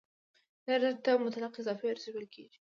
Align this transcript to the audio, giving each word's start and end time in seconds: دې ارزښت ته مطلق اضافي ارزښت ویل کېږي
دې 0.63 0.69
ارزښت 0.77 0.99
ته 1.05 1.11
مطلق 1.25 1.53
اضافي 1.57 1.85
ارزښت 1.89 2.13
ویل 2.13 2.27
کېږي 2.35 2.57